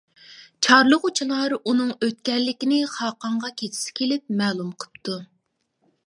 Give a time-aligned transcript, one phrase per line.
[0.67, 5.19] چارلىغۇچىلار ئۇنىڭ ئۆتكەنلىكىنى خاقانغا كېچىسى كېلىپ مەلۇم قىپتۇ.